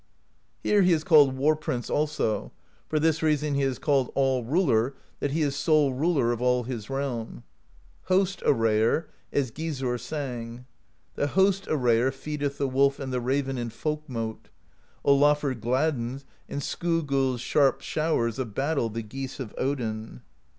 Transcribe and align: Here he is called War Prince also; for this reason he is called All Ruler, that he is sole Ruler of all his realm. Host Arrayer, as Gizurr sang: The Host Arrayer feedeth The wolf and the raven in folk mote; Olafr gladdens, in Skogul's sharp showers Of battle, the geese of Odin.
Here 0.63 0.81
he 0.81 0.93
is 0.93 1.03
called 1.03 1.35
War 1.37 1.55
Prince 1.55 1.87
also; 1.87 2.51
for 2.89 2.97
this 2.99 3.21
reason 3.21 3.53
he 3.53 3.61
is 3.61 3.77
called 3.77 4.11
All 4.15 4.43
Ruler, 4.43 4.95
that 5.19 5.29
he 5.29 5.43
is 5.43 5.55
sole 5.55 5.93
Ruler 5.93 6.31
of 6.31 6.41
all 6.41 6.63
his 6.63 6.89
realm. 6.89 7.43
Host 8.05 8.41
Arrayer, 8.43 9.09
as 9.31 9.51
Gizurr 9.51 9.99
sang: 9.99 10.65
The 11.13 11.27
Host 11.27 11.67
Arrayer 11.67 12.11
feedeth 12.11 12.57
The 12.57 12.67
wolf 12.67 12.99
and 12.99 13.13
the 13.13 13.21
raven 13.21 13.59
in 13.59 13.69
folk 13.69 14.01
mote; 14.09 14.49
Olafr 15.05 15.53
gladdens, 15.53 16.25
in 16.49 16.61
Skogul's 16.61 17.39
sharp 17.41 17.81
showers 17.81 18.39
Of 18.39 18.55
battle, 18.55 18.89
the 18.89 19.03
geese 19.03 19.39
of 19.39 19.53
Odin. 19.55 20.23